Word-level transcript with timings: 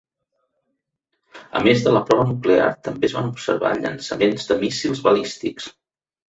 A 1.59 1.61
més 1.67 1.83
de 1.89 1.93
la 1.97 2.01
prova 2.09 2.25
nuclear, 2.31 2.71
també 2.89 3.09
es 3.11 3.15
van 3.19 3.31
observar 3.35 3.75
llançaments 3.87 4.51
de 4.53 4.61
míssils 4.67 5.07
balístics. 5.13 5.73